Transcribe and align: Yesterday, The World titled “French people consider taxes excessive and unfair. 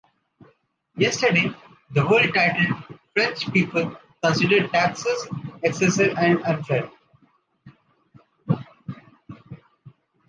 Yesterday, 0.97 1.53
The 1.91 2.03
World 2.03 2.33
titled 2.33 2.75
“French 3.13 3.53
people 3.53 3.95
consider 4.23 4.67
taxes 4.69 5.27
excessive 5.61 6.17
and 6.17 6.41
unfair. 6.43 6.89